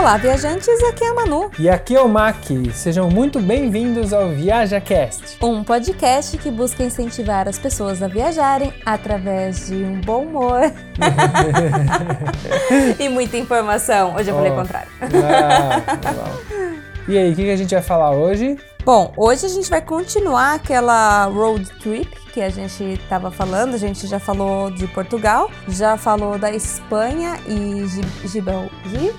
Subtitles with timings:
[0.00, 1.50] Olá, viajantes, aqui é a Manu.
[1.58, 2.42] E aqui é o Mac.
[2.72, 5.36] Sejam muito bem-vindos ao ViajaCast.
[5.44, 10.72] Um podcast que busca incentivar as pessoas a viajarem através de um bom humor
[12.98, 14.16] e muita informação.
[14.16, 14.90] Hoje eu falei o contrário.
[15.02, 16.14] Ah, tá.
[17.06, 18.56] E aí, o que a gente vai falar hoje?
[18.84, 23.74] Bom, hoje a gente vai continuar aquela road trip que a gente estava falando.
[23.74, 27.84] A gente já falou de Portugal, já falou da Espanha e
[28.26, 28.70] Gibral...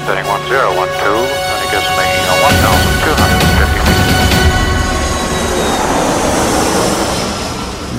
[0.07, 4.07] Setting 1012, and it gives me 1,250 feet.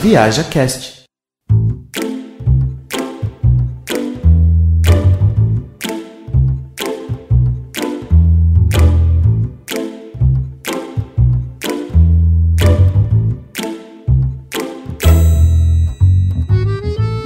[0.01, 0.97] Viaja Cast.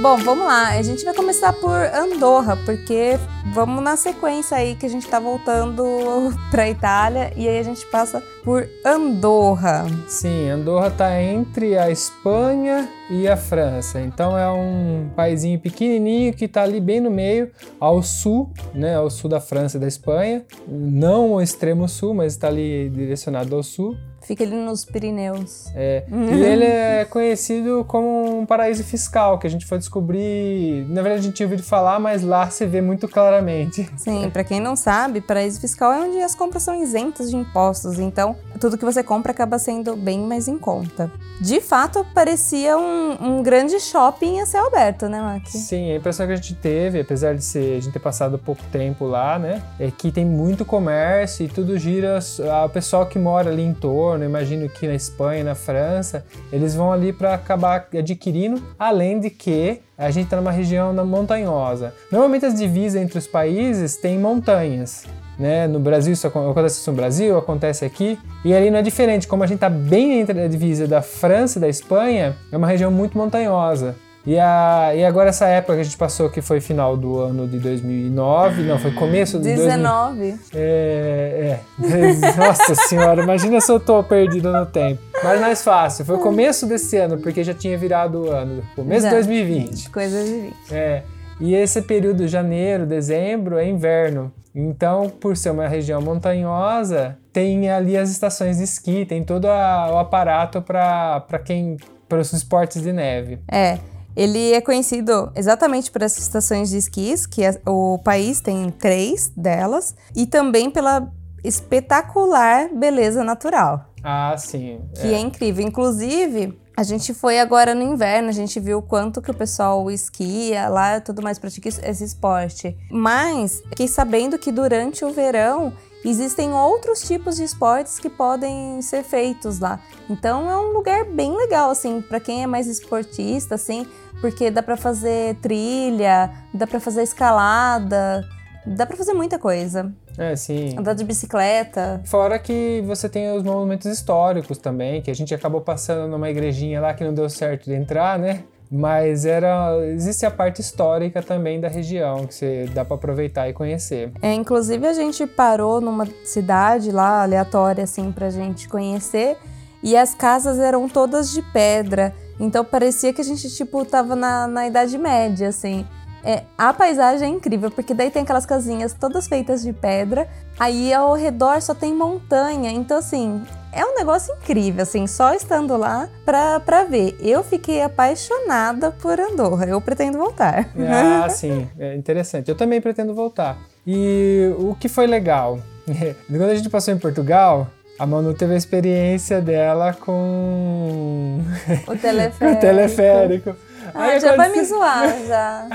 [0.02, 0.70] Bom, vamos lá.
[0.70, 3.16] A gente vai começar por Andorra, porque
[3.52, 5.84] vamos na sequência aí que a gente tá voltando
[6.50, 9.84] pra Itália e aí a gente passa por Andorra.
[10.08, 14.00] Sim, Andorra tá entre a Espanha e a França.
[14.00, 19.10] Então é um paizinho pequenininho que tá ali bem no meio, ao sul, né, ao
[19.10, 20.44] sul da França e da Espanha.
[20.66, 23.96] Não o extremo sul, mas está ali direcionado ao sul.
[24.22, 25.66] Fica ali nos Pirineus.
[25.74, 30.86] É, E ele é conhecido como um paraíso fiscal, que a gente foi descobrir.
[30.88, 33.88] Na verdade, a gente tinha ouvido falar, mas lá se vê muito claramente.
[33.96, 37.98] Sim, pra quem não sabe, paraíso fiscal é onde as compras são isentas de impostos,
[37.98, 41.10] então tudo que você compra acaba sendo bem mais em conta.
[41.40, 45.46] De fato, parecia um, um grande shopping a céu aberto, né, Mac?
[45.48, 48.62] Sim, a impressão que a gente teve, apesar de ser, a gente ter passado pouco
[48.70, 52.18] tempo lá, né, é que tem muito comércio e tudo gira
[52.64, 56.92] o pessoal que mora ali em torno, imagino que na Espanha, na França, eles vão
[56.92, 61.94] ali para acabar adquirindo, além de que a gente está numa região montanhosa.
[62.10, 65.06] Normalmente as divisas entre os países têm montanhas.
[65.38, 65.66] Né?
[65.66, 68.18] No Brasil, isso acontece isso no Brasil, acontece aqui.
[68.44, 71.58] E ali não é diferente, como a gente está bem entre a divisa da França
[71.58, 73.96] e da Espanha, é uma região muito montanhosa.
[74.24, 77.48] E, a, e agora essa época que a gente passou, que foi final do ano
[77.48, 80.30] de 2009, não, foi começo de 19.
[80.30, 82.32] 2000, é, é.
[82.38, 85.02] Nossa senhora, imagina se eu tô perdido no tempo.
[85.24, 89.12] Mas mais fácil, foi começo desse ano, porque já tinha virado o ano, começo de
[89.12, 89.90] 2020.
[89.90, 90.54] Coisa de 20.
[90.70, 91.02] É.
[91.40, 94.32] E esse período, janeiro, dezembro, é inverno.
[94.54, 99.90] Então, por ser uma região montanhosa, tem ali as estações de esqui, tem todo a,
[99.92, 101.76] o aparato para quem
[102.08, 103.38] para os esportes de neve.
[103.50, 103.78] É.
[104.16, 109.32] Ele é conhecido exatamente por essas estações de esquis, que é, o país tem três
[109.36, 111.10] delas, e também pela
[111.44, 113.86] espetacular beleza natural.
[114.02, 114.80] Ah, sim.
[114.94, 115.66] Que é, é incrível.
[115.66, 119.90] Inclusive, a gente foi agora no inverno, a gente viu o quanto que o pessoal
[119.90, 122.76] esquia lá, tudo mais pratica esse esporte.
[122.90, 125.72] Mas fiquei sabendo que durante o verão
[126.08, 129.80] existem outros tipos de esportes que podem ser feitos lá.
[130.08, 133.86] Então é um lugar bem legal assim para quem é mais esportista assim,
[134.20, 138.24] porque dá para fazer trilha, dá para fazer escalada,
[138.66, 139.92] dá para fazer muita coisa.
[140.18, 140.76] É, sim.
[140.78, 142.02] Andar de bicicleta.
[142.04, 146.80] Fora que você tem os monumentos históricos também, que a gente acabou passando numa igrejinha
[146.80, 148.44] lá que não deu certo de entrar, né?
[148.74, 153.52] Mas era existe a parte histórica também da região que você dá para aproveitar e
[153.52, 154.10] conhecer.
[154.22, 159.36] É, inclusive a gente parou numa cidade lá aleatória assim pra gente conhecer
[159.82, 162.14] e as casas eram todas de pedra.
[162.40, 165.86] Então parecia que a gente, tipo, tava na, na Idade Média, assim.
[166.24, 170.28] É, a paisagem é incrível, porque daí tem aquelas casinhas todas feitas de pedra,
[170.58, 173.42] aí ao redor só tem montanha, então assim,
[173.72, 177.16] é um negócio incrível, assim, só estando lá pra, pra ver.
[177.20, 180.68] Eu fiquei apaixonada por Andorra, eu pretendo voltar.
[180.88, 182.48] Ah, sim, é interessante.
[182.48, 183.56] Eu também pretendo voltar.
[183.86, 185.58] E o que foi legal?
[186.28, 187.66] Quando a gente passou em Portugal,
[187.98, 191.40] a Manu teve a experiência dela com
[191.88, 192.56] o teleférico.
[192.58, 193.56] o teleférico.
[193.94, 195.66] Ah, Aí já vai me zoar, já.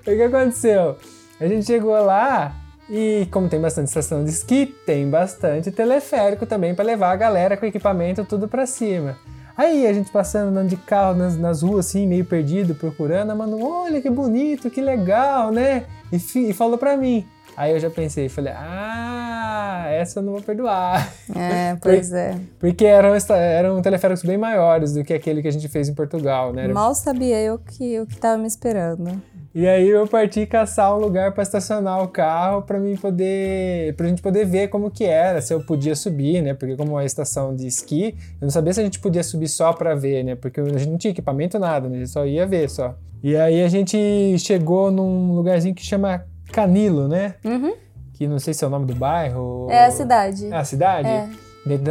[0.02, 0.96] que aconteceu?
[1.40, 2.52] A gente chegou lá
[2.90, 7.56] e, como tem bastante estação de esqui, tem bastante teleférico também para levar a galera
[7.56, 9.16] com equipamento tudo para cima.
[9.56, 13.34] Aí a gente passando andando de carro nas, nas ruas assim, meio perdido, procurando, a
[13.34, 15.84] Manu, olha que bonito, que legal, né?
[16.12, 16.16] E,
[16.48, 17.26] e falou para mim.
[17.56, 21.12] Aí eu já pensei, falei, ah, essa eu não vou perdoar.
[21.34, 22.38] É, pois é.
[22.60, 26.52] Porque eram, eram teleféricos bem maiores do que aquele que a gente fez em Portugal,
[26.52, 26.68] né?
[26.68, 29.20] Mal sabia eu que o que tava me esperando.
[29.54, 34.06] E aí eu parti caçar um lugar para estacionar o carro para mim poder, pra
[34.06, 36.54] gente poder ver como que era, se eu podia subir, né?
[36.54, 39.72] Porque como é estação de esqui, eu não sabia se a gente podia subir só
[39.72, 40.34] para ver, né?
[40.34, 41.96] Porque a gente não tinha equipamento nada, né?
[41.96, 42.94] A gente só ia ver só.
[43.22, 43.98] E aí a gente
[44.38, 47.34] chegou num lugarzinho que chama Canilo, né?
[47.44, 47.74] Uhum.
[48.12, 49.66] Que não sei se é o nome do bairro.
[49.70, 50.46] É a cidade.
[50.46, 51.08] É a cidade?
[51.08, 51.28] É.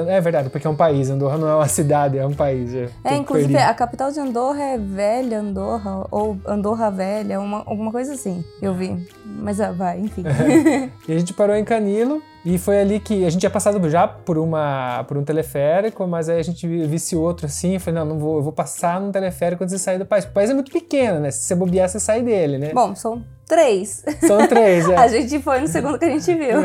[0.07, 1.09] É verdade, porque é um país.
[1.09, 2.73] Andorra não é uma cidade, é um país.
[2.73, 3.69] É, é inclusive perdido.
[3.69, 8.73] a capital de Andorra é Velha Andorra, ou Andorra Velha, uma, alguma coisa assim, eu
[8.73, 8.95] vi.
[9.25, 10.23] Mas ah, vai, enfim.
[11.07, 14.07] e a gente parou em Canilo, e foi ali que a gente tinha passado já
[14.07, 18.13] por, uma, por um teleférico, mas aí a gente visse outro assim, e falei, não,
[18.13, 20.23] não vou, eu vou passar num teleférico quando você sair do país.
[20.23, 21.29] O país é muito pequeno, né?
[21.29, 22.71] Se você bobear, você sai dele, né?
[22.73, 24.01] Bom, são três.
[24.25, 24.95] São três, é.
[24.95, 26.59] a gente foi no segundo que a gente viu.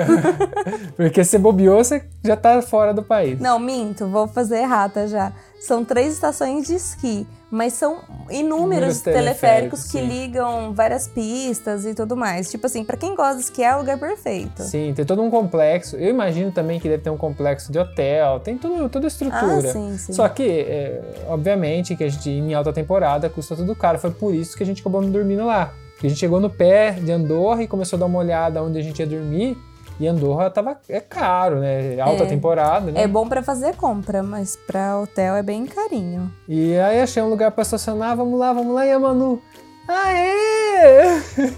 [0.94, 3.40] Porque se bobeou, você já tá fora do país.
[3.40, 5.32] Não, minto, vou fazer errata já.
[5.66, 7.98] São três estações de esqui mas são
[8.30, 12.50] inúmeros teleféricos, teleféricos que ligam várias pistas e tudo mais.
[12.50, 14.62] Tipo assim, para quem gosta de esquiar, é o lugar perfeito.
[14.62, 15.94] Sim, tem todo um complexo.
[15.96, 19.68] Eu imagino também que deve ter um complexo de hotel, tem tudo, toda a estrutura.
[19.68, 20.14] Ah, sim, sim.
[20.14, 23.98] Só que, é, obviamente, que a gente em alta temporada custa tudo caro.
[23.98, 25.74] Foi por isso que a gente acabou dormindo lá.
[26.02, 28.82] A gente chegou no pé de Andorra e começou a dar uma olhada onde a
[28.82, 29.58] gente ia dormir.
[30.00, 32.00] E Andorra tava, é caro, né?
[32.00, 33.02] Alta é, temporada, né?
[33.02, 36.32] É bom para fazer compra, mas para hotel é bem carinho.
[36.48, 39.40] E aí achei um lugar para estacionar, vamos lá, vamos lá, e a Manu,
[39.86, 41.20] aê!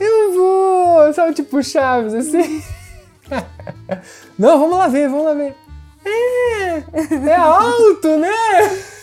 [0.00, 1.12] Eu vou!
[1.12, 2.62] Sabe, tipo Chaves, assim?
[4.38, 5.54] Não, vamos lá ver, vamos lá ver.
[6.04, 7.28] É?
[7.28, 8.30] É alto, né?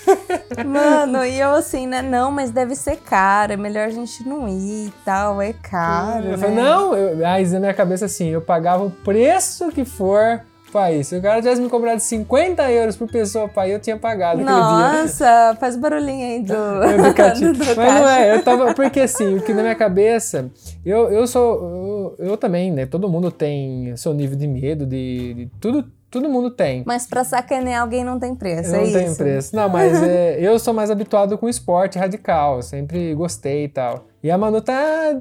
[0.66, 2.02] Mano, e eu assim, né?
[2.02, 6.26] Não, mas deve ser caro, é melhor a gente não ir e tal, é caro.
[6.26, 6.38] Eu né?
[6.38, 10.92] falei, não, eu, aí na minha cabeça assim, eu pagava o preço que for pra
[10.92, 11.04] ir.
[11.04, 14.42] Se o cara tivesse me cobrado 50 euros por pessoa pra ir, eu tinha pagado.
[14.42, 17.54] Nossa, faz o barulhinho aí do, Educativo.
[17.54, 18.74] do Mas não é, eu tava.
[18.74, 20.50] Porque assim, o que na minha cabeça,
[20.86, 22.16] eu, eu sou.
[22.20, 22.86] Eu, eu também, né?
[22.86, 25.86] Todo mundo tem seu nível de medo, de, de tudo.
[26.10, 26.84] Todo mundo tem.
[26.86, 29.18] Mas pra sacanear alguém não tem preço, não é tem isso?
[29.18, 29.56] preço.
[29.56, 32.62] Não, mas é, eu sou mais habituado com esporte radical.
[32.62, 34.06] Sempre gostei e tal.
[34.24, 34.74] E a Manu tá,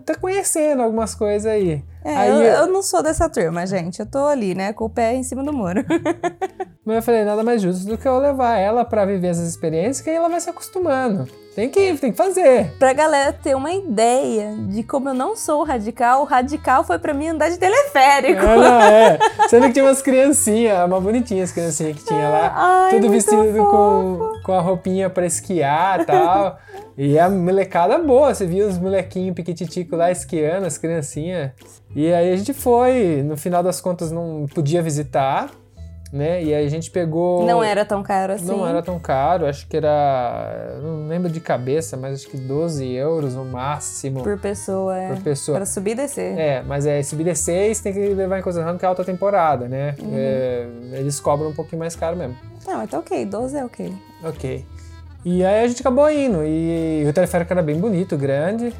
[0.05, 1.83] tá conhecendo algumas coisas aí.
[2.05, 4.01] É, aí eu, eu não sou dessa turma, gente.
[4.01, 5.85] Eu tô ali, né, com o pé em cima do muro.
[6.85, 10.01] Mas eu falei, nada mais justo do que eu levar ela pra viver essas experiências,
[10.01, 11.29] que aí ela vai se acostumando.
[11.55, 12.73] Tem que ir, tem que fazer.
[12.79, 17.13] pra galera ter uma ideia de como eu não sou radical, o radical foi pra
[17.13, 18.41] mim andar de teleférico.
[18.41, 19.19] Ah, não, é.
[19.51, 22.53] Sendo que tinha umas criancinhas, uma bonitinha as criancinhas que tinha lá.
[22.55, 26.59] Ai, tudo vestido com, com a roupinha pra esquiar e tal.
[26.97, 31.51] E a molecada boa, você viu os molequinhos piquititicos lá esquiando, as criancinhas.
[31.95, 35.51] E aí a gente foi, no final das contas não podia visitar,
[36.13, 36.43] né?
[36.43, 37.45] E aí a gente pegou.
[37.45, 38.47] Não era tão caro assim.
[38.47, 40.79] Não era tão caro, acho que era.
[40.83, 45.09] Não lembro de cabeça, mas acho que 12 euros no máximo Por pessoa, é.
[45.09, 45.59] por pessoa.
[45.59, 46.39] Pra subir e descer.
[46.39, 49.69] É, mas é subir de 6 tem que levar em consideração que é alta temporada,
[49.69, 49.95] né?
[50.01, 50.13] Uhum.
[50.15, 52.37] É, eles cobram um pouquinho mais caro mesmo.
[52.67, 53.93] Não, então ok, 12 é ok.
[54.25, 54.67] Ok.
[55.25, 56.45] E aí a gente acabou indo.
[56.45, 58.73] E o teleférico era bem bonito, grande.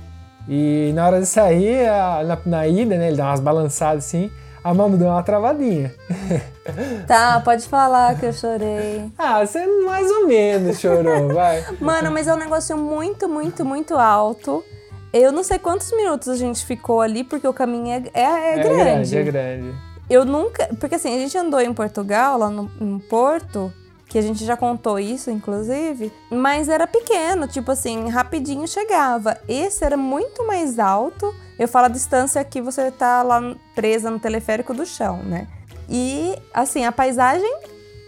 [0.49, 3.09] E na hora de sair, a- na, na ida, né?
[3.09, 4.31] Ele dá umas balançadas assim.
[4.65, 5.95] A mão deu uma travadinha.
[7.07, 9.11] Tá, pode falar que eu chorei.
[9.17, 11.65] Ah, você mais ou menos chorou, vai.
[11.81, 14.63] Mano, mas é um negócio muito, muito, muito alto.
[15.11, 18.59] Eu não sei quantos minutos a gente ficou ali, porque o caminho é, é, é
[18.59, 18.77] grande.
[18.85, 19.75] grande, é grande.
[20.11, 20.69] Eu nunca.
[20.79, 23.73] Porque assim, a gente andou em Portugal, lá no, no Porto,
[24.09, 29.37] que a gente já contou isso, inclusive, mas era pequeno, tipo assim, rapidinho chegava.
[29.47, 31.35] Esse era muito mais alto.
[31.59, 35.47] Eu falo a distância que você tá lá presa no teleférico do chão, né?
[35.89, 37.53] E, assim, a paisagem,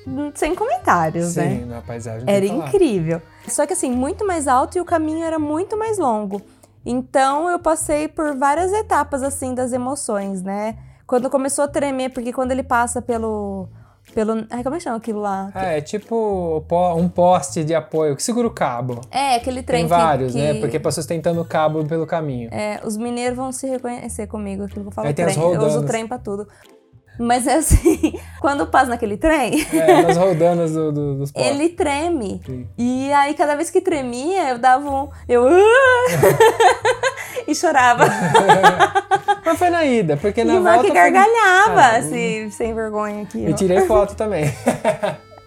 [0.06, 1.50] hum, sem comentários, né?
[1.50, 2.24] Sim, na paisagem.
[2.26, 3.20] Era incrível.
[3.46, 6.40] Só que assim, muito mais alto e o caminho era muito mais longo.
[6.84, 10.78] Então eu passei por várias etapas assim das emoções, né?
[11.06, 13.68] Quando começou a tremer, porque quando ele passa pelo
[14.14, 15.50] pelo, ai, como é que chama aquilo lá?
[15.54, 19.00] Ah, é tipo po- um poste de apoio que segura o cabo.
[19.10, 20.54] É, aquele trem Tem vários, que, né?
[20.60, 22.48] Porque pra sustentando o cabo pelo caminho.
[22.52, 25.52] é, os mineiros vão se reconhecer comigo, aquilo que eu falo Aí tem as trem.
[25.52, 26.46] Eu uso o trem pra tudo.
[27.18, 31.50] Mas é assim, quando passa naquele trem, É, nas roldanas do, do- dos postes.
[31.52, 32.40] ele treme.
[32.46, 32.66] Sim.
[32.78, 35.08] E aí, cada vez que tremia, eu dava um.
[35.28, 35.44] Eu.
[37.46, 38.04] e chorava.
[39.44, 40.82] Mas foi na ida, porque na e o volta...
[40.82, 43.44] foi- gargalhava, Ah, assim, sem vergonha aqui.
[43.46, 44.44] E tirei foto também.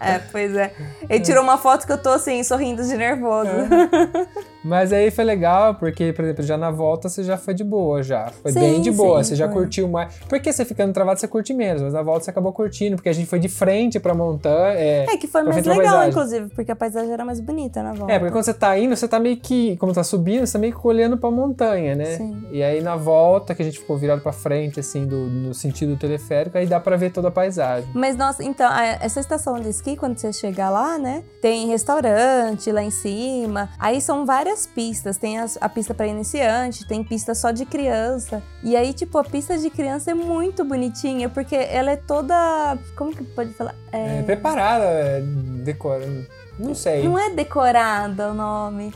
[0.06, 0.70] É, pois é.
[1.08, 3.48] Ele tirou uma foto que eu tô assim, sorrindo de nervoso.
[4.64, 8.02] Mas aí foi legal, porque, por exemplo, já na volta você já foi de boa,
[8.02, 8.28] já.
[8.42, 9.54] Foi Sim, bem de boa, sim, você já foi.
[9.62, 10.14] curtiu mais.
[10.28, 13.12] Porque você ficando travado, você curte menos, mas na volta você acabou curtindo, porque a
[13.12, 14.74] gente foi de frente pra montanha.
[14.78, 18.12] É, É que foi mais legal, inclusive, porque a paisagem era mais bonita na volta.
[18.12, 20.58] É, porque quando você tá indo, você tá meio que, como tá subindo, você tá
[20.58, 22.16] meio que olhando pra montanha, né?
[22.16, 22.46] Sim.
[22.50, 25.94] E aí na volta, que a gente ficou virado pra frente, assim, do, no sentido
[25.94, 27.88] do teleférico, aí dá pra ver toda a paisagem.
[27.94, 31.22] Mas, nossa, então, essa estação de esqui, quando você chegar lá, né?
[31.42, 33.68] Tem restaurante lá em cima.
[33.78, 35.16] Aí são várias pistas.
[35.16, 38.42] Tem as- a pista para iniciante, tem pista só de criança.
[38.62, 42.78] E aí, tipo, a pista de criança é muito bonitinha, porque ela é toda.
[42.96, 43.74] Como que pode falar?
[43.92, 45.20] É, preparada, é,
[45.64, 46.06] decora.
[46.58, 47.02] Não sei.
[47.04, 48.92] Não é decorada o nome.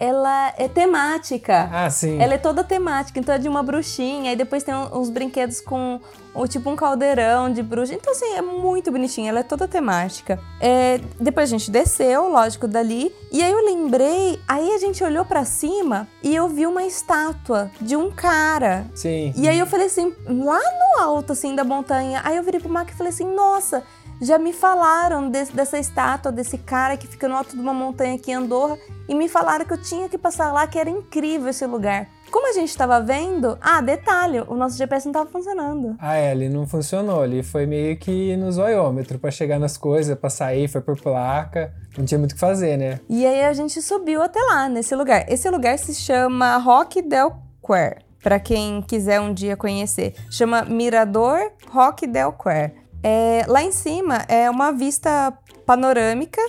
[0.00, 1.68] Ela é temática.
[1.72, 2.20] Ah, sim.
[2.20, 6.00] Ela é toda temática, então é de uma bruxinha, aí depois tem uns brinquedos com
[6.34, 7.94] o tipo um caldeirão de bruxa.
[7.94, 10.38] Então, assim, é muito bonitinha, ela é toda temática.
[10.60, 15.24] É, depois a gente desceu, lógico, dali, e aí eu lembrei, aí a gente olhou
[15.24, 18.86] pra cima e eu vi uma estátua de um cara.
[18.94, 19.32] Sim.
[19.36, 22.70] E aí eu falei assim, lá no alto, assim, da montanha, aí eu virei pro
[22.70, 23.82] Mark e falei assim, nossa,
[24.20, 28.14] já me falaram desse- dessa estátua, desse cara que fica no alto de uma montanha
[28.14, 28.76] aqui em Andorra,
[29.08, 32.06] e me falaram que eu tinha que passar lá, que era incrível esse lugar.
[32.30, 35.96] Como a gente tava vendo, ah, detalhe, o nosso GPS não tava funcionando.
[35.98, 37.22] Ah, é, ali não funcionou.
[37.22, 41.72] Ali foi meio que no zoiômetro pra chegar nas coisas, pra sair, foi por placa.
[41.96, 43.00] Não tinha muito o que fazer, né?
[43.08, 45.24] E aí a gente subiu até lá, nesse lugar.
[45.26, 47.32] Esse lugar se chama Rock del
[47.66, 50.14] Quer, pra quem quiser um dia conhecer.
[50.30, 51.38] Chama Mirador
[51.70, 52.74] Rock del Quer.
[53.02, 55.32] É, lá em cima é uma vista
[55.64, 56.40] panorâmica,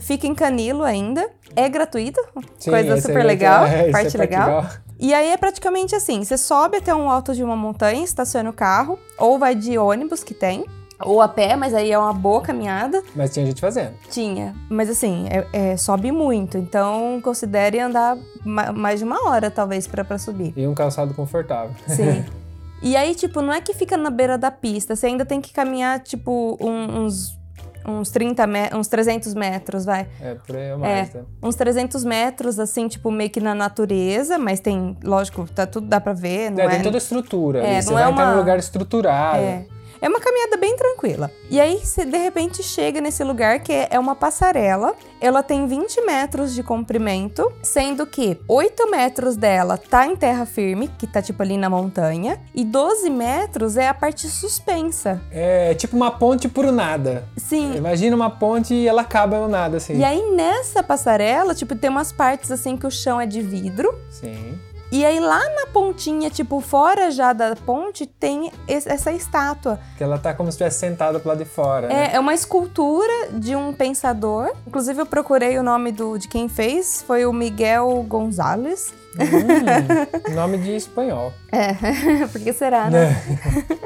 [0.00, 1.28] fica em Canilo ainda.
[1.56, 2.20] É gratuito,
[2.58, 4.66] Sim, coisa é super legal, esse é parte legal.
[4.98, 8.52] E aí é praticamente assim: você sobe até um alto de uma montanha, estaciona o
[8.52, 10.64] carro, ou vai de ônibus que tem.
[11.02, 13.02] Ou a pé, mas aí é uma boa caminhada.
[13.16, 13.94] Mas tinha gente fazendo.
[14.10, 14.54] Tinha.
[14.70, 16.56] Mas assim, é, é- sobe muito.
[16.56, 20.52] Então considere andar ma- mais de uma hora, talvez, pra subir.
[20.56, 21.74] E um calçado confortável.
[21.88, 22.24] Sim.
[22.84, 24.94] E aí, tipo, não é que fica na beira da pista.
[24.94, 27.38] Você ainda tem que caminhar, tipo, um- uns,
[27.86, 30.06] uns 30 me- uns 300 metros, vai.
[30.20, 31.22] É, por aí é mais, né?
[31.42, 34.38] Uns 300 metros, assim, tipo, meio que na natureza.
[34.38, 36.50] Mas tem, lógico, tá tudo dá pra ver.
[36.50, 37.60] Não É, é, tem toda a estrutura.
[37.60, 37.82] É, ali.
[37.82, 39.38] Você não vai é entrar uma- num lugar estruturado.
[39.38, 39.66] É.
[40.04, 41.30] É uma caminhada bem tranquila.
[41.48, 44.94] E aí, você de repente chega nesse lugar que é- uma passarela.
[45.18, 50.90] Ela tem 20 metros de comprimento, sendo que 8 metros dela tá em terra firme,
[50.98, 55.22] que tá tipo ali na montanha, e 12 metros é a parte suspensa.
[55.32, 57.26] É tipo uma ponte por nada.
[57.38, 57.74] Sim.
[57.74, 59.96] Imagina uma ponte e ela acaba no nada, assim.
[59.96, 63.98] E aí nessa passarela, tipo, tem umas partes assim que o chão é de vidro.
[64.10, 64.58] Sim.
[64.96, 69.80] E aí lá na pontinha, tipo, fora já da ponte, tem es- essa estátua.
[69.98, 71.88] Que ela tá como se estivesse sentada pro lado de fora.
[71.88, 72.10] né?
[72.12, 74.52] É, é uma escultura de um pensador.
[74.64, 77.02] Inclusive, eu procurei o nome do, de quem fez.
[77.02, 78.94] Foi o Miguel Gonzalez.
[79.18, 81.32] Hum, nome de espanhol.
[81.50, 81.74] É,
[82.30, 83.16] porque será, né?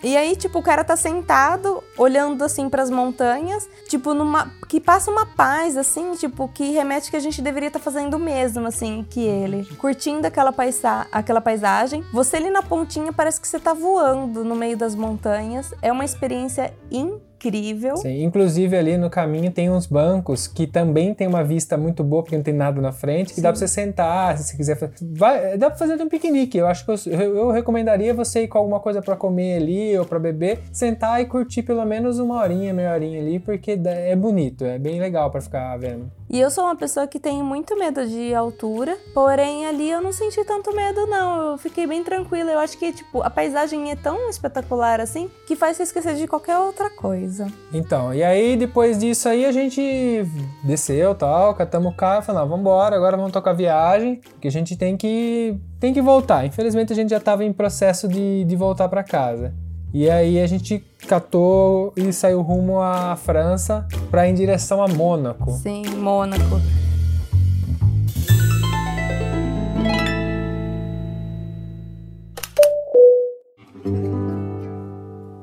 [0.00, 4.50] E aí, tipo, o cara tá sentado, olhando assim pras montanhas, tipo, numa.
[4.68, 8.18] que passa uma paz, assim, tipo, que remete que a gente deveria estar fazendo o
[8.20, 9.64] mesmo, assim, que ele.
[9.76, 12.04] Curtindo aquela, paisa aquela paisagem.
[12.12, 15.72] Você ali na pontinha parece que você tá voando no meio das montanhas.
[15.82, 17.96] É uma experiência incrível.
[17.96, 22.22] Sim, inclusive ali no caminho tem uns bancos que também tem uma vista muito boa,
[22.22, 24.90] porque não tem nada na frente, que dá pra você sentar, se você quiser.
[25.00, 26.58] Vai, dá pra fazer um piquenique.
[26.58, 30.04] Eu acho que eu, eu- recomendaria você ir com alguma coisa pra comer ali ou
[30.04, 34.64] pra beber, sentar e curtir pelo menos uma horinha, meia horinha ali, porque é bonito,
[34.64, 36.10] é bem legal pra ficar vendo.
[36.30, 40.12] E eu sou uma pessoa que tem muito medo de altura, porém ali eu não
[40.12, 41.52] senti tanto medo, não.
[41.52, 42.50] Eu fiquei bem tranquila.
[42.50, 46.26] Eu acho que, tipo, a paisagem é tão espetacular assim que faz você esquecer de
[46.26, 47.46] qualquer outra coisa.
[47.72, 49.80] Então, e aí depois disso aí a gente
[50.62, 54.50] desceu tal, catamos o carro e falou, não, vambora, agora vamos tocar viagem, que a
[54.50, 56.44] gente tem que, tem que voltar.
[56.44, 59.54] Infelizmente a gente já tava em processo de, de voltar para casa.
[59.92, 64.88] E aí a gente catou e saiu rumo à França para ir em direção a
[64.88, 65.50] Mônaco.
[65.52, 66.60] Sim, Mônaco.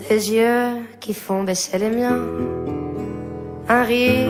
[0.08, 2.21] Des yeux qui font baisser les miens,
[3.67, 4.29] un rire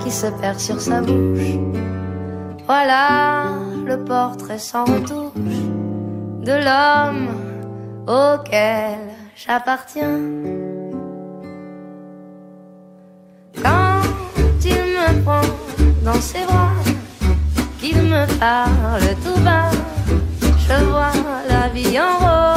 [0.00, 1.56] qui se perd sur sa bouche.
[2.66, 3.52] Voilà
[3.86, 5.32] le portrait sans retouche
[6.42, 7.28] de l'homme
[8.08, 10.20] auquel j'appartiens.
[13.62, 14.02] Quand
[14.64, 15.40] il me prend
[16.04, 16.70] dans ses bras,
[17.78, 19.70] qu'il me parle tout bas,
[20.40, 21.12] je vois
[21.48, 22.53] la vie en rose.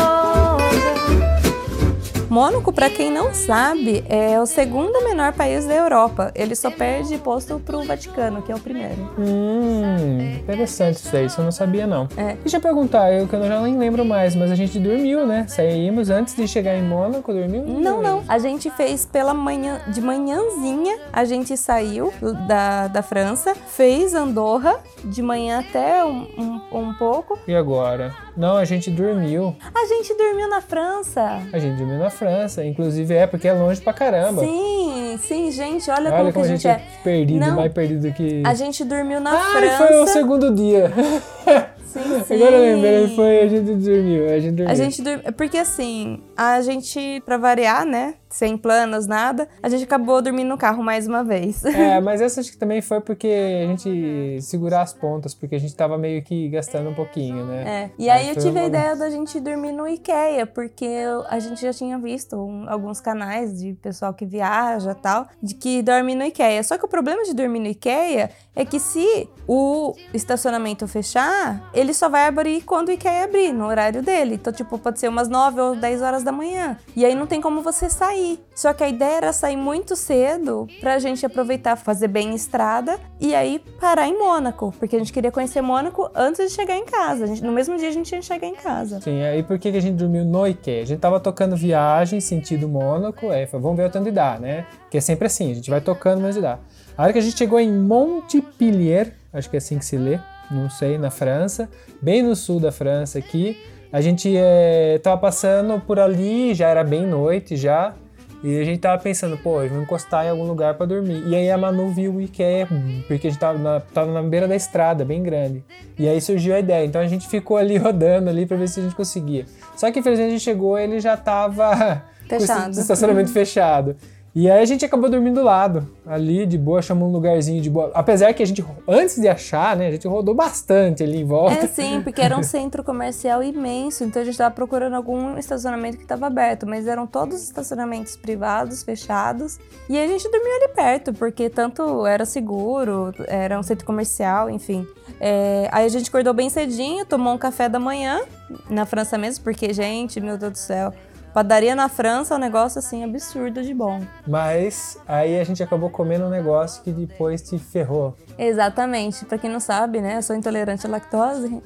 [2.30, 6.32] Mônaco, pra quem não sabe, é o segundo menor país da Europa.
[6.36, 9.10] Ele só perde posto pro Vaticano, que é o primeiro.
[9.18, 12.08] Hum, interessante isso aí, isso eu não sabia não.
[12.18, 12.36] É.
[12.36, 15.46] Deixa eu perguntar, eu que eu já nem lembro mais, mas a gente dormiu, né?
[15.48, 17.64] Saímos antes de chegar em Mônaco, dormiu?
[17.64, 18.24] Não, não.
[18.28, 22.14] A gente fez pela manhã, de manhãzinha, a gente saiu
[22.48, 27.40] da, da França, fez Andorra, de manhã até um, um, um pouco.
[27.48, 28.14] E agora?
[28.36, 29.56] Não, a gente dormiu.
[29.74, 31.42] A gente dormiu na França.
[31.52, 32.18] A gente dormiu na França,
[32.66, 34.42] inclusive é porque é longe pra caramba.
[34.42, 36.82] Sim, sim, gente, olha, Olha como, que como a gente é.
[37.04, 37.56] perdido, Não.
[37.56, 38.44] mais perdido que.
[38.46, 39.78] A gente dormiu na Ai, França.
[39.88, 40.92] foi o segundo dia.
[41.88, 42.36] Sim, sim.
[42.36, 44.26] Agora lembrei, foi a gente dormiu.
[44.30, 44.72] A gente dormiu.
[44.72, 45.34] A gente dormiu.
[45.34, 48.16] Porque assim, a gente, pra variar, né?
[48.30, 51.64] Sem planos, nada, a gente acabou dormindo no carro mais uma vez.
[51.64, 53.28] É, mas essa acho que também foi porque
[53.64, 57.64] a gente segurar as pontas, porque a gente tava meio que gastando um pouquinho, né?
[57.66, 57.90] É.
[57.98, 61.40] E aí eu foi tive a ideia da gente dormir no IKEA, porque eu- a
[61.40, 65.82] gente já tinha visto um- alguns canais de pessoal que viaja e tal, de que
[65.82, 66.62] dorme no IKEA.
[66.64, 71.94] Só que o problema de dormir no IKEA é que se o estacionamento fechar, ele
[71.94, 74.36] só vai abrir quando o IKEA abrir, no horário dele.
[74.36, 76.78] Então, tipo, pode ser umas 9 ou 10 horas da manhã.
[76.96, 78.17] E aí não tem como você sair.
[78.56, 83.36] Só que a ideia era sair muito cedo pra gente aproveitar, fazer bem estrada e
[83.36, 87.28] aí parar em Mônaco, porque a gente queria conhecer Mônaco antes de chegar em casa.
[87.28, 89.00] Gente- no mesmo dia a gente ia chegar em casa.
[89.02, 90.82] Sim, aí por que que a gente dormiu no IKEA?
[90.82, 94.66] A gente tava tocando viagem, sentido Mônaco, aí vamos ver o tanto de dá, né?
[94.90, 96.58] Que é sempre assim, a gente vai tocando, mas dá.
[96.98, 100.20] A hora que a gente chegou em Montpellier, acho que é assim que se lê,
[100.50, 101.70] não sei, na França,
[102.02, 103.58] bem no sul da França aqui,
[103.92, 107.94] a gente eh, tava passando por ali, já era bem noite já,
[108.44, 111.24] E a gente tava pensando, pô, vamos encostar em algum lugar pra dormir.
[111.28, 112.68] E aí a Manu viu o IKEA,
[113.08, 115.64] porque a gente tava na, tava na beira da estrada, bem grande.
[115.98, 116.86] E aí surgiu a ideia.
[116.86, 119.46] Então a gente ficou ali rodando ali pra ver se a gente conseguia.
[119.76, 122.64] Só que infelizmente a gente chegou ele já tava Fechado.
[122.66, 123.96] com esse estacionamento fechado.
[124.40, 127.72] E aí a gente acabou dormindo do lado, ali de boa, chamou um lugarzinho de
[127.72, 127.90] boa.
[127.96, 131.66] Apesar que a gente, antes de achar, né, a gente rodou bastante ali em volta.
[131.66, 135.98] É sim, porque era um centro comercial imenso, então a gente tava procurando algum estacionamento
[135.98, 139.58] que tava aberto, mas eram todos estacionamentos privados, fechados,
[139.90, 144.86] e a gente dormiu ali perto, porque tanto era seguro, era um centro comercial, enfim.
[145.20, 148.22] É, aí a gente acordou bem cedinho, tomou um café da manhã,
[148.70, 150.94] na França mesmo, porque, gente, meu Deus do céu,
[151.38, 154.02] padaria na França é um negócio assim absurdo de bom.
[154.26, 158.16] Mas aí a gente acabou comendo um negócio que depois te ferrou.
[158.40, 159.24] Exatamente.
[159.24, 160.18] Pra quem não sabe, né?
[160.18, 161.62] Eu sou intolerante à lactose.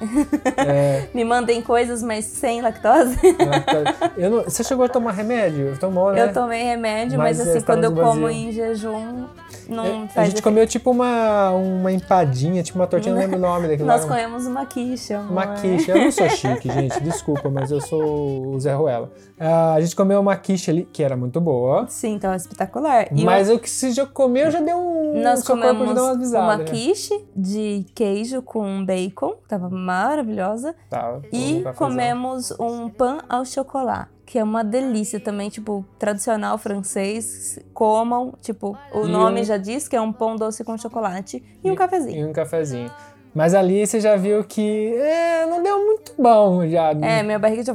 [0.57, 3.17] É, Me mandem coisas, mas sem lactose.
[4.17, 5.77] eu não- você chegou a tomar remédio?
[5.79, 6.21] Tomou, né?
[6.21, 9.25] Eu tomei remédio, mas, Mas, assim, é, tava quando eu como em jejum,
[9.69, 10.43] não É, a faz gente efeito.
[10.43, 13.87] comeu tipo uma, uma empadinha, tipo uma tortinha, não lembro o nome daquilo.
[13.87, 14.07] Nós lá.
[14.07, 15.31] comemos uma quiche, amor.
[15.31, 15.91] Uma quiche.
[15.91, 19.11] Eu não sou chique, gente, desculpa, mas eu sou o Zé Ruela.
[19.39, 21.85] Ah, a gente comeu uma quiche ali, que era muito boa.
[21.87, 23.07] Sim, tava espetacular.
[23.11, 25.21] E mas o que se já comeu já deu um.
[25.21, 25.91] nós comemos
[26.33, 26.63] uma né?
[26.65, 30.75] quiche de queijo com bacon, tava maravilhosa.
[30.89, 37.59] Tá, E comemos um pão ao chocolate, que é uma delícia também, tipo, tradicional francês.
[37.73, 41.43] Comam, tipo, o E nome um- já diz que é um pão doce com chocolate
[41.61, 42.17] e um cafezinho.
[42.17, 42.89] E um cafezinho.
[43.35, 46.91] Mas ali você já viu que é, não deu muito bom já.
[46.91, 47.73] É, minha barriga já...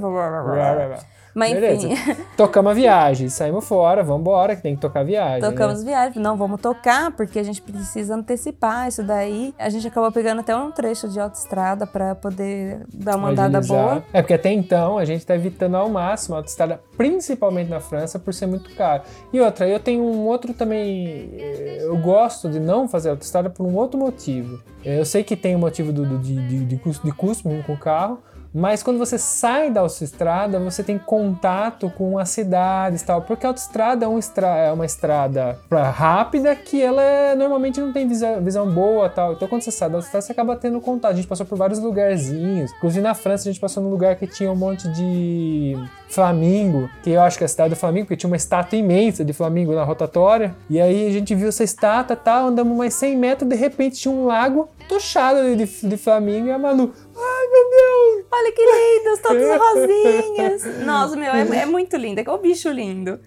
[1.39, 1.87] Mas Beleza.
[1.87, 5.43] enfim, Tocamos a viagem, saímos fora, vambora, que tem que tocar a viagem.
[5.43, 5.51] né?
[5.51, 6.23] tocamos viagem.
[6.23, 9.55] Não, vamos tocar, porque a gente precisa antecipar isso daí.
[9.59, 13.87] A gente acabou pegando até um trecho de autoestrada pra poder dar uma andada Agilizar.
[13.89, 14.05] boa.
[14.15, 18.19] É porque até então a gente tá evitando ao máximo a autoestrada, principalmente na França,
[18.19, 19.03] por ser muito caro.
[19.31, 21.31] E outra, eu tenho um outro também.
[21.35, 24.59] eh, Eu gosto de não fazer autoestrada por um outro motivo.
[24.83, 27.63] Eu sei que tem o motivo do, do- de, de, de custo, de custo mesmo
[27.65, 28.19] com o carro.
[28.57, 33.21] Mas quando você sai da autoestrada, você tem contato com as cidades tal.
[33.21, 35.59] Porque a autoestrada é uma, estra é uma estrada
[35.95, 39.35] rápida que ela é- normalmente não tem visão boa tal.
[39.35, 41.13] Então quando você sai da autoestrada, você acaba tendo contato.
[41.13, 42.73] A gente passou por vários lugarzinhos.
[42.79, 45.77] Inclusive na França, a gente passou num lugar que tinha um monte de
[46.09, 46.89] flamingo.
[47.03, 49.33] Que eu acho que é a cidade do Flamingo, porque tinha uma estátua imensa de
[49.35, 50.55] flamingo na rotatória.
[50.71, 54.13] E aí a gente viu essa estátua tal, andamos mais 100 metros, de repente tinha
[54.13, 56.47] um lago tochado de, de, de flamingo.
[56.47, 58.27] E a Manu, ai meu Deus!
[58.33, 59.43] Olha que lindos, todos
[60.65, 60.85] rosinhas.
[60.85, 62.21] Nossa, meu, é, é muito lindo.
[62.21, 63.19] É o bicho lindo.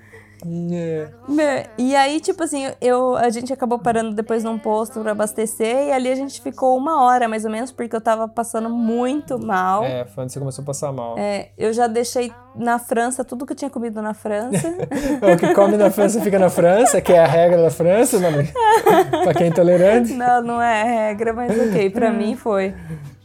[0.72, 1.10] É.
[1.28, 5.88] Meu, e aí, tipo assim, eu, a gente acabou parando depois num posto pra abastecer
[5.88, 9.38] e ali a gente ficou uma hora, mais ou menos, porque eu tava passando muito
[9.38, 9.84] mal.
[9.84, 11.18] É, foi onde você começou a passar mal.
[11.18, 14.74] É, eu já deixei na França tudo que eu tinha comido na França.
[15.22, 18.32] O que come na França fica na França, que é a regra da França, não,
[19.24, 20.14] pra quem é intolerante.
[20.14, 22.74] não, não é regra, mas ok, pra mim foi.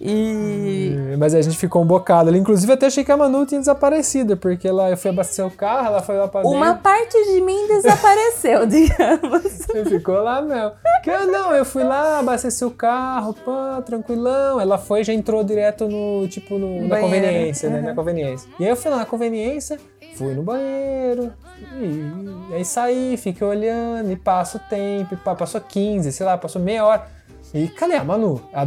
[0.04, 1.16] E.
[1.18, 2.38] Mas a gente ficou um bocado ali.
[2.38, 5.86] Inclusive, até achei que a Manu tinha desaparecido, porque ela, eu fui abastecer o carro,
[5.86, 6.56] ela foi lá pra dentro.
[6.56, 9.60] Uma parte de mim desapareceu, digamos.
[9.74, 10.72] E ficou lá mesmo.
[11.02, 14.60] Que eu não, eu fui lá, abasteci o carro, pã, tranquilão.
[14.60, 17.78] Ela foi e já entrou direto no, tipo, no- na conveniência, né?
[17.78, 17.84] Uhum.
[17.86, 18.48] Na conveniência.
[18.60, 19.78] E aí eu fui lá na conveniência,
[20.16, 21.32] fui no banheiro,
[21.80, 26.26] e, e aí saí, fiquei olhando, e passa o tempo, e pá, passou 15, sei
[26.26, 27.06] lá, passou meia hora.
[27.52, 28.40] E cadê a Manu?
[28.52, 28.66] A-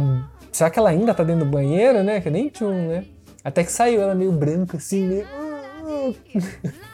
[0.52, 2.20] será que ela ainda tá dentro do banheiro, né?
[2.20, 3.04] Que nem tchum, né?
[3.42, 5.47] Até que saiu, ela meio branca, assim, meio...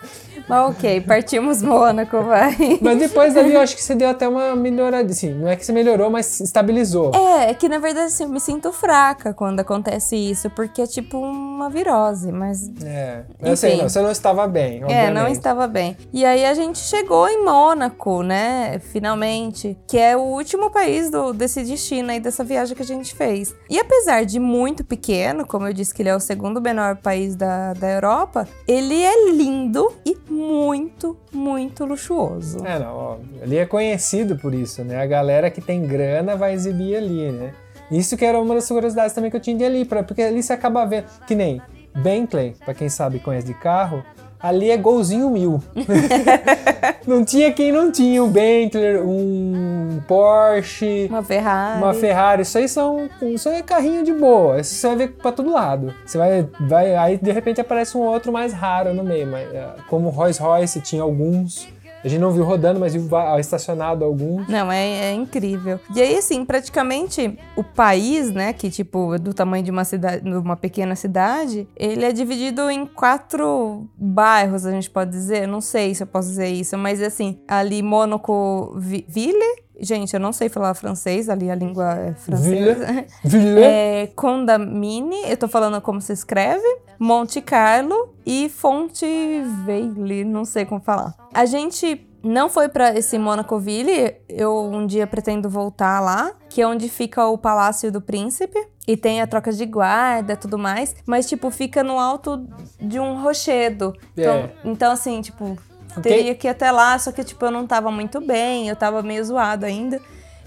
[0.49, 2.79] Mas ok, partimos Mônaco, vai.
[2.81, 5.11] Mas depois dali eu acho que você deu até uma melhorada.
[5.11, 7.13] Assim, não é que você melhorou, mas estabilizou.
[7.15, 10.87] É, é que na verdade assim, eu me sinto fraca quando acontece isso, porque é
[10.87, 13.23] tipo uma virose, mas É.
[13.41, 14.81] Eu sei, não, você não estava bem.
[14.81, 15.15] É, obviamente.
[15.15, 15.97] não estava bem.
[16.13, 18.79] E aí a gente chegou em Mônaco, né?
[18.93, 19.77] Finalmente.
[19.87, 23.55] Que é o último país do, desse destino aí, dessa viagem que a gente fez.
[23.71, 27.35] E apesar de muito pequeno, como eu disse que ele é o segundo menor país
[27.35, 32.65] da, da Europa, ele é lindo e muito, muito luxuoso.
[32.67, 35.01] É, não, ó, ali é conhecido por isso, né?
[35.01, 37.53] A galera que tem grana vai exibir ali, né?
[37.91, 40.53] Isso que era uma das curiosidades também que eu tinha de ali, porque ali você
[40.53, 41.61] acaba vendo, que nem
[41.95, 44.05] Bentley, pra quem sabe conhece de carro,
[44.45, 45.59] ali é golzinho mil.
[47.07, 51.83] não tinha quem não tinha um Bentley, um Porsche, Uma Ferrari.
[51.83, 55.09] uma Ferrari, isso aí são, isso aí é carrinho de boa, isso você vai ver
[55.13, 55.95] pra todo lado.
[56.05, 59.67] Você vai, vai, aí de repente aparece um outro mais raro no meio, mas é,
[59.89, 61.67] como o Rolls Royce tinha alguns,
[62.05, 63.09] A gente não viu rodando, mas viu
[63.41, 64.47] estacionado alguns.
[64.47, 65.81] Não, é, é incrível.
[65.95, 70.23] E aí, assim, praticamente o país, né, que tipo, é do tamanho de uma cidade,
[70.23, 75.49] de uma pequena cidade, ele é dividido em quatro bairros, a gente pode dizer.
[75.49, 79.64] Não sei se eu posso dizer isso, mas assim, ali Monaco Vi- Ville.
[79.81, 83.05] Gente, eu não sei falar francês, ali a língua é francesa.
[83.25, 83.61] Ville.
[83.61, 86.65] É, Condamine, eu tô falando como se escreve,
[86.99, 91.15] Monte Carlo e Fontainebleau, não sei como falar.
[91.33, 96.67] A gente não foi pra esse Monacoville, eu um dia pretendo voltar lá, que é
[96.67, 98.59] onde fica o Palácio do Príncipe.
[98.87, 102.47] E tem a troca de guarda e tudo mais, mas, tipo, fica no alto
[102.79, 103.95] de um rochedo.
[104.13, 104.51] Então, É.
[104.63, 105.57] então assim, tipo,
[106.03, 109.03] Teria que ir até lá, só que, tipo, eu não tava muito bem, eu tava
[109.03, 110.01] meio zoado ainda.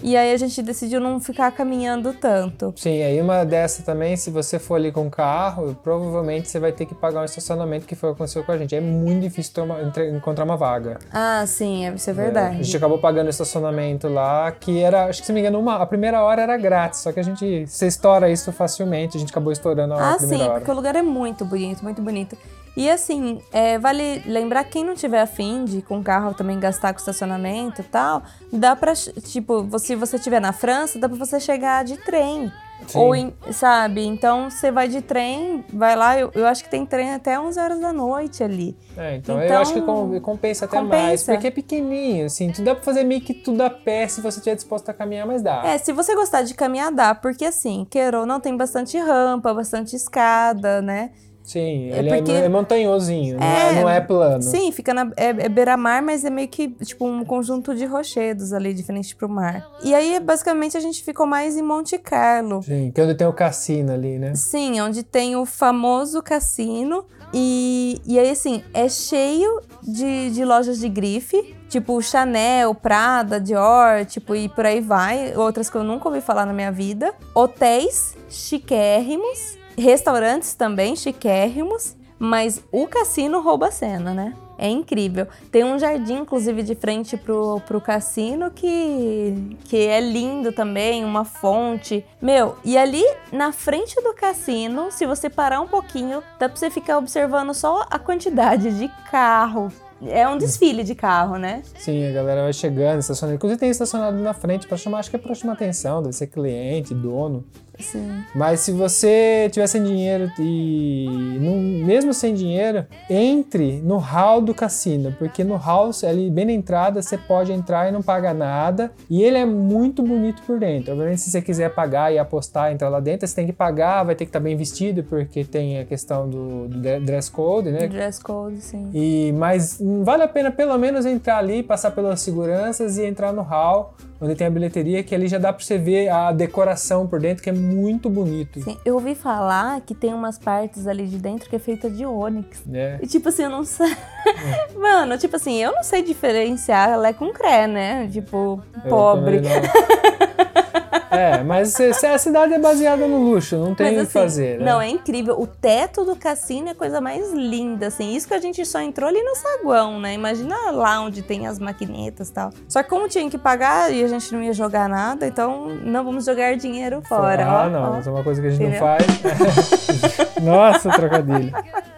[0.04, 2.72] E aí a gente decidiu não ficar caminhando tanto.
[2.76, 6.86] Sim, aí uma dessa também, se você for ali com carro, provavelmente você vai ter
[6.86, 8.76] que pagar um estacionamento, que foi o que aconteceu com a gente.
[8.76, 11.00] É muito difícil uma- entre- encontrar uma vaga.
[11.12, 12.60] Ah, sim, isso é É, verdade.
[12.60, 15.60] a gente acabou pagando o estacionamento lá, que era, acho que se não me engano,
[15.60, 19.20] uma, a primeira hora era grátis, só que a gente, você estoura isso facilmente, a
[19.20, 20.60] gente acabou estourando a Ah, primeira sim, hora.
[20.60, 22.38] porque o lugar é muito bonito, muito bonito.
[22.78, 27.00] E assim, é, vale lembrar quem não tiver afim de com carro também gastar com
[27.00, 28.22] estacionamento e tal,
[28.54, 32.52] dá pra, tipo, se você estiver na França, dá pra você chegar de trem.
[32.88, 33.00] Sim.
[33.00, 34.06] Ou, em- sabe?
[34.06, 37.60] Então você vai de trem, vai lá, eu, eu acho que tem trem até 11
[37.60, 38.78] horas da noite ali.
[38.96, 41.02] É, então, eu Então, acho que com- compensa até compensa.
[41.04, 44.22] mais, porque é pequenininho, assim, tu dá pra fazer meio que tudo a pé se
[44.22, 45.64] você estiver disposto a caminhar, mas dá.
[45.66, 49.52] É, se você gostar de caminhar, dá, porque assim, queira ou não, tem bastante rampa,
[49.56, 51.10] bastante escada, né?
[51.48, 54.42] Sim, É ele porque- é, é montanhosinho, não, é, É, não é plano.
[54.44, 58.52] Sim, fica na é, é beira-mar, mas é meio que tipo um conjunto de rochedos
[58.52, 59.66] ali, de frente pro mar.
[59.82, 62.62] E aí, basicamente, a gente ficou mais em Monte Carlo.
[62.64, 64.36] Sim, que é onde tem o cassino ali, né?
[64.36, 67.06] Sim, onde tem o famoso cassino.
[67.34, 71.56] E, e aí, assim, é cheio de, de lojas de grife.
[71.70, 75.34] Tipo Chanel, Prada, Dior, tipo, e por aí vai.
[75.36, 77.14] Outras que eu nunca ouvi falar na minha vida.
[77.34, 79.58] Hotéis chiquérrimos.
[79.78, 81.96] Restaurantes também chiquérrimos.
[82.20, 84.34] Mas o cassino rouba a cena, né?
[84.58, 85.28] É incrível.
[85.52, 91.24] Tem um jardim, inclusive, de frente pro, pro cassino que, que é lindo também, uma
[91.24, 92.04] fonte.
[92.20, 96.72] Meu, e ali na frente do cassino, se você parar um pouquinho, dá pra você
[96.72, 99.72] ficar observando só a quantidade de carro.
[100.06, 101.62] É um desfile de carro, né?
[101.78, 103.36] Sim, a galera vai chegando, estacionando.
[103.36, 106.28] Inclusive tem estacionado na frente pra chamar, acho que é pra chamar atenção, deve ser
[106.28, 107.46] cliente, dono.
[107.80, 108.24] Sim.
[108.36, 114.54] Mas se você tiver sem dinheiro e não- mesmo sem dinheiro, entre no hall do
[114.54, 118.92] cassino, porque no hall, ali bem na entrada, você pode entrar e não paga nada.
[119.10, 120.92] E ele é muito bonito por dentro.
[120.94, 124.16] Obviamente, se você quiser pagar e apostar, entrar lá dentro, você tem que pagar, vai
[124.16, 127.88] ter que estar bem vestido, porque tem a questão do, do dress code, né?
[127.88, 128.90] Dress code, sim.
[128.94, 133.42] E, mas vale a pena pelo menos entrar ali, passar pelas seguranças e entrar no
[133.42, 137.20] hall, onde tem a bilheteria, que ali já dá pra você ver a decoração por
[137.20, 138.62] dentro, que é muito bonito.
[138.62, 142.06] Sim, eu ouvi falar que tem umas partes ali de dentro que é feita de
[142.06, 142.64] ônix.
[142.66, 143.00] né?
[143.02, 143.96] E tipo assim, eu não sei.
[144.76, 148.08] Mano, tipo assim, eu não sei diferenciar Lé com Cré, né?
[148.08, 149.42] Tipo, Eu pobre.
[151.10, 154.60] é, mas a cidade é baseada no luxo, não tem o que assim, fazer.
[154.60, 154.66] Né?
[154.66, 155.40] não, é incrível.
[155.40, 158.16] O teto do cassino é a coisa mais linda, assim.
[158.16, 160.14] Isso que a gente só entrou ali no saguão, né?
[160.14, 162.52] Imagina lá onde tem as maquinetas e tal.
[162.68, 166.04] Só que como tinha que pagar e a gente não ia jogar nada, então não
[166.04, 167.46] vamos jogar dinheiro fora.
[167.46, 168.00] Ah, ó, não, ó.
[168.00, 168.82] isso é uma coisa que a gente Entendeu?
[168.82, 170.36] não faz.
[170.44, 171.52] Nossa, trocadilho.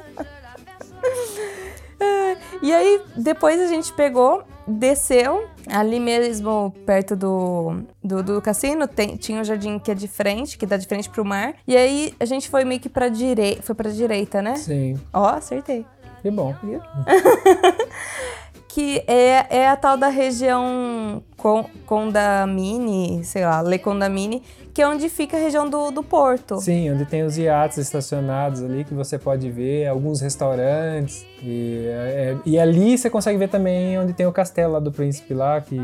[2.61, 9.15] E aí, depois a gente pegou, desceu, ali mesmo perto do, do, do cassino, tem-
[9.17, 11.53] tinha um jardim que é de frente, que dá de frente pro mar.
[11.67, 14.55] E aí a gente foi meio que pra direita, foi pra direita, né?
[14.55, 15.85] Sim, Ó, acertei.
[16.21, 16.53] que bom.
[18.79, 24.41] Que é, é a tal da região Con- Condamine, sei lá, Le Condamine,
[24.73, 26.61] que é onde fica a região do, do porto.
[26.61, 31.25] Sim, onde tem os iates estacionados ali que você pode ver, alguns restaurantes.
[31.43, 35.33] E, é- e ali você consegue ver também onde tem o castelo lá do príncipe
[35.33, 35.77] lá, que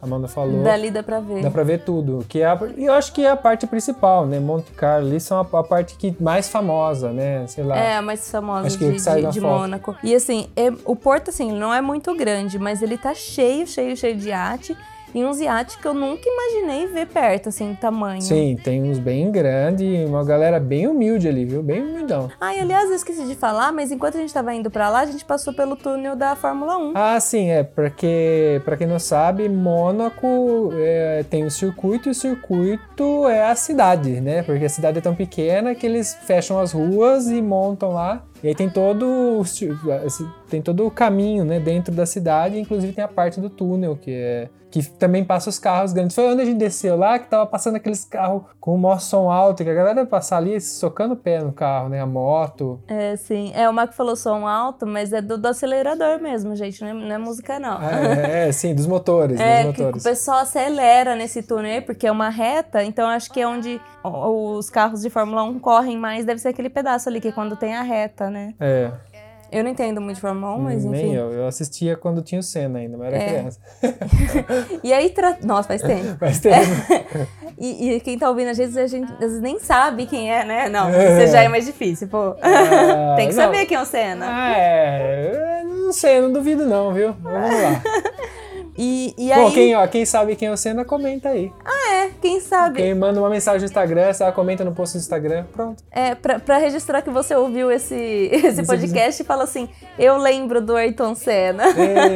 [0.00, 0.62] Amanda falou.
[0.62, 1.42] Dali dá pra ver.
[1.42, 2.24] Dá pra ver tudo.
[2.28, 4.38] Que é a, e eu acho que é a parte principal, né?
[4.38, 7.44] Monte Carlo ali são a, a parte que mais famosa, né?
[7.48, 7.76] Sei lá.
[7.76, 9.40] É, a mais famosa Acho que é de, sai de- de.
[9.40, 9.96] Mônaco.
[10.04, 13.96] E assim, é- o porto, assim, não é muito grande, mas ele tá cheio, cheio,
[13.96, 14.76] cheio de iate.
[15.14, 18.20] E uns iates que eu nunca imaginei ver perto, assim, tamanho.
[18.20, 21.62] Sim, tem uns bem grandes e uma galera bem humilde ali, viu?
[21.62, 22.30] Bem humildão.
[22.40, 25.00] Ah, e aliás, eu esqueci de falar, mas enquanto a gente tava indo pra lá,
[25.00, 26.92] a gente passou pelo túnel da Fórmula 1.
[26.94, 32.14] Ah, sim, é, porque, pra quem não sabe, Mônaco é, tem o circuito e o
[32.14, 34.42] circuito é a cidade, né?
[34.42, 38.22] Porque a cidade é tão pequena que eles fecham as ruas e montam lá.
[38.42, 39.42] E aí tem todo,
[40.48, 44.12] tem todo o caminho, né, dentro da cidade, inclusive tem a parte do túnel, que
[44.12, 46.14] é que também passa os carros grandes.
[46.14, 49.30] Foi onde a gente desceu lá, que tava passando aqueles carros com o maior som
[49.30, 52.78] alto, que a galera passar ali socando o pé no carro, né, a moto.
[52.86, 53.50] É, sim.
[53.54, 56.82] É, o Marco falou som alto, mas é do, do acelerador mesmo, gente.
[56.82, 57.78] Não é, não é música, não.
[57.82, 60.04] É, é, sim, dos motores, É, dos que o motores.
[60.04, 65.00] pessoal acelera nesse túnel porque é uma reta, então acho que é onde os carros
[65.00, 67.82] de Fórmula 1 correm mais, deve ser aquele pedaço ali, que é quando tem a
[67.82, 68.54] reta, né?
[68.60, 68.90] É,
[69.50, 71.14] Eu não entendo muito de Fórmula 1, mas nem enfim.
[71.16, 71.32] eu.
[71.32, 73.28] Eu assistia quando tinha o Senna ainda, mas era É.
[73.28, 73.60] criança.
[74.84, 75.38] E aí, tra...
[75.42, 76.16] nossa, faz tempo.
[76.20, 76.52] Mas tem...
[77.60, 80.44] E, e quem tá ouvindo, às vezes a gente às vezes nem sabe quem é,
[80.44, 80.68] né?
[80.68, 81.24] Não, É.
[81.24, 82.36] isso já é mais difícil, pô.
[82.40, 83.42] Ah, Tem que não.
[83.42, 84.26] saber quem é o Senna.
[84.28, 85.64] Ah, é.
[85.64, 87.14] Não sei, não duvido não, viu?
[87.14, 87.82] Vamos lá.
[88.78, 91.52] E, e Bom, aí, quem, ó, quem sabe quem é o Senna, comenta aí.
[91.92, 92.80] é, quem sabe?
[92.80, 95.82] Quem manda uma mensagem no Instagram, você comenta no post do Instagram, pronto.
[95.90, 97.94] É, pra, pra registrar que você ouviu esse,
[98.32, 101.64] esse podcast e fala assim, eu lembro do Ayrton Senna.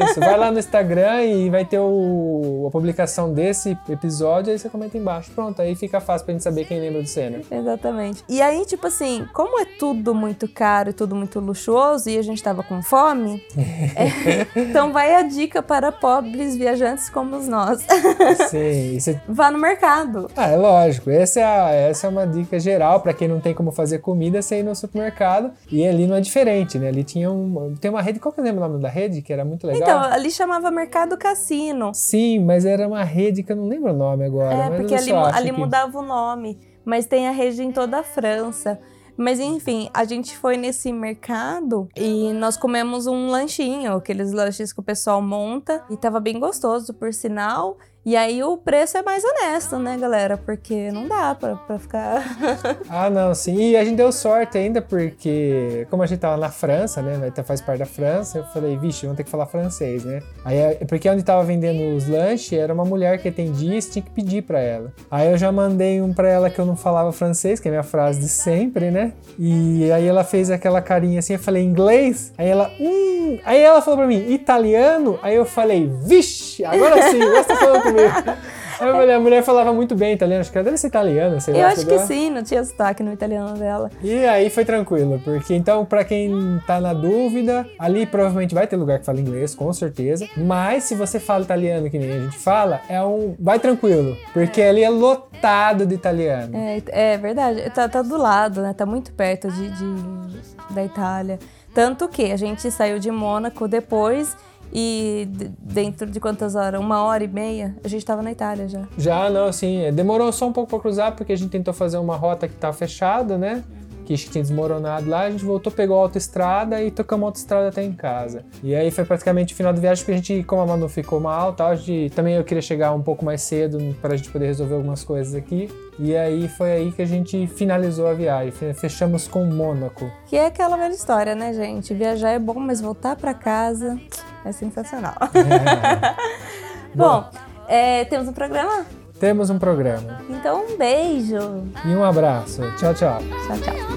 [0.09, 4.69] Isso, vai lá no Instagram e vai ter o, a publicação desse episódio, aí você
[4.69, 5.33] comenta embaixo.
[5.33, 7.41] Pronto, aí fica fácil pra gente saber quem lembra do Senna.
[7.51, 8.23] Exatamente.
[8.29, 12.23] E aí, tipo assim, como é tudo muito caro e tudo muito luxuoso e a
[12.23, 13.43] gente tava com fome,
[13.97, 17.85] é, então vai a dica para pobres viajantes como nós.
[18.51, 20.31] Sim, você Vá no mercado.
[20.37, 21.11] Ah, é lógico.
[21.11, 24.41] Essa é, a- essa é uma dica geral pra quem não tem como fazer comida,
[24.43, 25.51] você ir no supermercado.
[25.71, 26.89] E ali não é diferente, né?
[26.89, 29.23] Ali tinha um, tem uma rede, qual que é o nome da rede?
[29.23, 29.83] Que era muito legal.
[29.83, 31.93] Então, ali chamava Mercado Cassino.
[31.95, 34.55] Sim, mas era uma rede que eu não lembro o nome agora.
[34.55, 36.59] É, porque eu ali, ali que- mudava o nome.
[36.85, 38.79] Mas tem a rede em toda a França.
[39.17, 44.81] Mas enfim, a gente foi nesse mercado e nós comemos um lanchinho, aqueles lanches que
[44.81, 45.85] o pessoal monta.
[45.91, 47.79] E tava bem gostoso, por sinal.
[48.05, 50.37] E aí o preço é mais honesto, né, galera?
[50.37, 52.23] Porque não dá pra, pra ficar.
[52.91, 53.71] Ah, não, sim.
[53.71, 57.31] E a gente deu sorte ainda, porque como a gente tava na França, né?
[57.31, 60.21] ter- Faz parte da França, eu falei, vixe, vamos ter que falar francês, né?
[60.45, 64.03] Aí, é- porque onde tava vendendo os lanches, era uma mulher que atendia e tinha
[64.03, 64.93] que pedir pra ela.
[65.11, 67.73] Aí eu já mandei um pra ela que eu não falava francês, que é a
[67.73, 69.13] minha frase de sempre, né?
[69.39, 72.33] E aí ela fez aquela carinha assim, eu falei, inglês?
[72.37, 73.39] Aí ela, hum.
[73.45, 75.19] Aí ela falou pra mim, italiano?
[75.23, 78.39] Aí eu falei, vixe, agora sim, você tá falando comigo.
[78.81, 81.55] Eu falei, a mulher falava muito bem italiano, acho que ela deve ser italiana, sei
[81.55, 81.67] Eu lá.
[81.69, 82.07] acho sei que lá.
[82.07, 83.89] sim, não tinha sotaque no italiano dela.
[84.03, 88.75] E aí foi tranquilo, porque então, pra quem tá na dúvida, ali provavelmente vai ter
[88.77, 90.27] lugar que fala inglês, com certeza.
[90.37, 93.37] Mas se você fala italiano, que nem a gente fala, é um.
[93.39, 96.57] Vai tranquilo, porque ali é lotado de italiano.
[96.57, 98.75] É, é verdade, tá, tá do lado, né?
[98.77, 101.39] Tá muito perto de, de- da Itália.
[101.73, 104.37] Tanto que a gente saiu de Mônaco depois
[104.73, 106.81] e dentro de quantas horas?
[106.81, 107.77] Uma hora e meia?
[107.85, 108.89] A gente tava na Itália já.
[108.97, 112.17] Já não, assim, demorou só um pouco pra cruzar, porque a gente tentou fazer uma
[112.17, 113.63] rota que tava fechada, né?
[114.05, 117.83] Que tinha desmoronado lá, a gente voltou, pegou a autoestrada e tocamos a autoestrada até
[117.83, 118.45] em casa.
[118.63, 121.21] E aí foi praticamente o final da viagem, porque a gente, como a Manu ficou
[121.21, 124.47] mal, tal, a gente, também eu queria chegar um pouco mais cedo pra gente poder
[124.47, 125.71] resolver algumas coisas aqui.
[125.99, 130.11] E aí foi aí que a gente finalizou a viagem, fe- fechamos com Mônaco.
[130.27, 131.93] Que é aquela velha história, né, gente?
[131.95, 133.99] Viajar é bom, mas voltar pra casa
[134.45, 135.15] é sensacional.
[136.95, 137.25] bom,
[137.69, 138.85] é, temos um programa?
[139.23, 140.19] Temos um programa.
[140.29, 141.63] Então, um beijo.
[141.85, 142.61] E um abraço.
[142.77, 143.23] Tchau, tchau.
[143.47, 143.93] Tchau, tchau.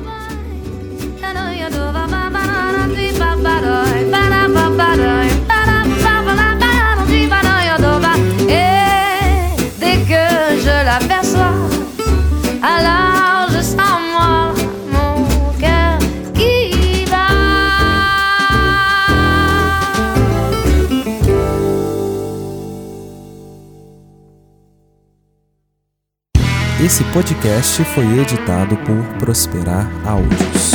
[26.96, 30.75] Esse podcast foi editado por Prosperar Áudios.